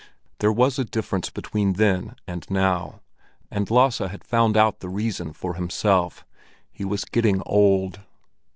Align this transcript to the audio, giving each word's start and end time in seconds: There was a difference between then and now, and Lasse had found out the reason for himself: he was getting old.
There 0.39 0.51
was 0.51 0.79
a 0.79 0.83
difference 0.83 1.29
between 1.29 1.73
then 1.73 2.15
and 2.25 2.49
now, 2.49 3.01
and 3.51 3.69
Lasse 3.69 3.99
had 3.99 4.23
found 4.23 4.57
out 4.57 4.79
the 4.79 4.89
reason 4.89 5.31
for 5.31 5.53
himself: 5.53 6.25
he 6.71 6.83
was 6.83 7.05
getting 7.05 7.43
old. 7.45 7.99